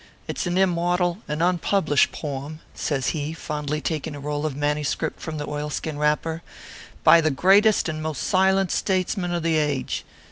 It 0.27 0.39
s 0.39 0.47
an 0.47 0.57
immortal 0.57 1.19
and 1.27 1.43
unpublished 1.43 2.11
poem," 2.11 2.59
says 2.73 3.09
he, 3.09 3.33
fondly 3.33 3.81
taking 3.81 4.15
a 4.15 4.19
roll 4.19 4.47
of 4.47 4.55
manuscript 4.55 5.19
from 5.19 5.37
the 5.37 5.47
oilskin 5.47 5.99
wrapper," 5.99 6.41
by 7.03 7.21
the 7.21 7.29
greatest 7.29 7.87
and 7.87 8.01
most 8.01 8.23
silent 8.23 8.71
statesman 8.71 9.31
of 9.31 9.43
the 9.43 9.57
age. 9.57 10.03